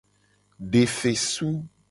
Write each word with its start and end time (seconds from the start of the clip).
De 0.71 0.87
fesu. 0.87 1.53